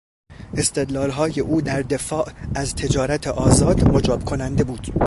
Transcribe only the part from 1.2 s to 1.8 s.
او